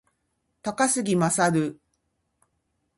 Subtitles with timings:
[0.63, 1.79] 高杉真宙